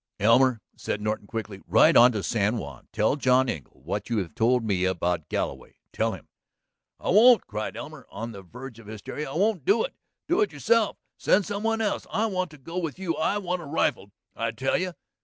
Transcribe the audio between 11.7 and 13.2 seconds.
else. I want to go with you;